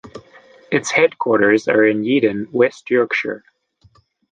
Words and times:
Its 0.71 0.89
headquarters 0.89 1.67
are 1.67 1.85
in 1.85 2.01
Yeadon, 2.01 2.51
West 2.51 2.89
Yorkshire. 2.89 3.43